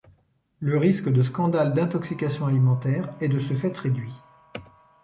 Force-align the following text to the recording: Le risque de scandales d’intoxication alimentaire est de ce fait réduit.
Le 0.59 0.79
risque 0.79 1.09
de 1.13 1.21
scandales 1.21 1.75
d’intoxication 1.75 2.47
alimentaire 2.47 3.13
est 3.21 3.29
de 3.29 3.37
ce 3.37 3.53
fait 3.53 3.77
réduit. 3.77 4.11